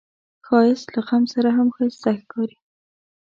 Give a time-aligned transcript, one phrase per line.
[0.45, 2.57] ښایست له غم سره هم ښايسته ښکاري